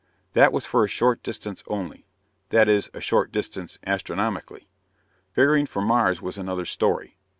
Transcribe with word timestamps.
"That 0.33 0.51
was 0.51 0.65
for 0.65 0.83
a 0.83 0.87
short 0.87 1.21
distance 1.21 1.63
only 1.67 2.07
that 2.49 2.67
is, 2.67 2.89
a 2.91 2.99
short 2.99 3.31
distance 3.31 3.77
astronomically. 3.85 4.67
Figuring 5.31 5.67
for 5.67 5.83
Mars 5.83 6.23
was 6.23 6.39
another 6.39 6.65
story. 6.65 7.19